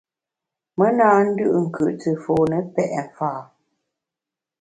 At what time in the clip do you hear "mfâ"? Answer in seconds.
3.05-3.31